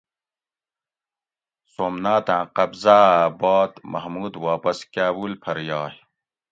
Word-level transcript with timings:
سومناتاۤں 1.73 2.43
قبضاۤھہ 2.55 3.31
باد 3.39 3.71
محمود 3.91 4.33
واپس 4.45 4.77
کاۤ 4.93 5.11
ُبل 5.15 5.33
پھر 5.43 5.57
یائ 5.69 5.93